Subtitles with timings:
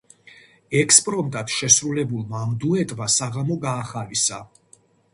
[0.79, 4.45] ექსპრომტად შესრულებულმა ამ დუეტმა საღამო გაახალისა.